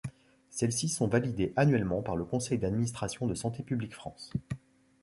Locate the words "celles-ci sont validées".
0.49-1.53